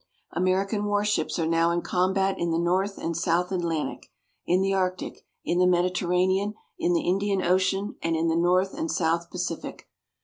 American 0.33 0.85
warships 0.85 1.37
are 1.37 1.45
now 1.45 1.69
in 1.69 1.83
combat 1.83 2.33
in 2.39 2.49
the 2.49 2.57
North 2.57 2.97
and 2.97 3.15
South 3.15 3.51
Atlantic, 3.51 4.09
in 4.47 4.61
the 4.61 4.73
Arctic, 4.73 5.23
in 5.45 5.59
the 5.59 5.67
Mediterranean, 5.67 6.55
in 6.79 6.93
the 6.93 7.07
Indian 7.07 7.43
Ocean, 7.43 7.97
and 8.01 8.15
in 8.15 8.27
the 8.27 8.35
North 8.35 8.73
and 8.73 8.89
South 8.89 9.29
Pacific. 9.29 9.87